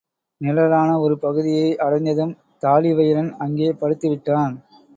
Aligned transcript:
நிழலான 0.41 0.99
ஒரு 0.99 1.17
பகுதியை 1.17 1.67
அடைந்ததும் 1.77 2.33
தாழிவயிறன் 2.63 3.31
அங்கே 3.37 3.69
படுத்துவிட்டான். 3.81 4.55